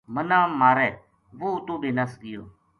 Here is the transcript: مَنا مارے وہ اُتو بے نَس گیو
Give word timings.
مَنا 0.13 0.39
مارے 0.59 0.89
وہ 1.39 1.49
اُتو 1.55 1.73
بے 1.81 1.89
نَس 1.97 2.11
گیو 2.21 2.43